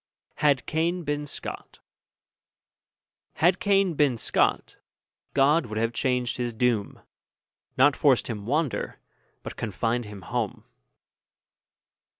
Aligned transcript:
HAD 0.37 0.65
CAIN 0.65 1.03
BEEN 1.03 1.27
SCOT 1.27 1.77
Had 3.33 3.59
Cain 3.59 3.93
been 3.93 4.17
Scot, 4.17 4.77
God 5.35 5.67
would 5.67 5.77
have 5.77 5.93
changed 5.93 6.37
his 6.37 6.53
doom, 6.53 7.01
Not 7.77 7.95
forced 7.95 8.25
him 8.25 8.47
wander, 8.47 8.97
but 9.43 9.55
confined 9.57 10.05
him 10.05 10.23
home. 10.23 10.63